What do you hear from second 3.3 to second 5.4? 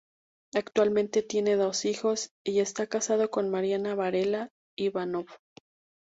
Mariana Varela Ivanov.